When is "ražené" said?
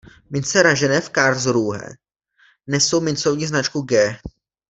0.65-1.01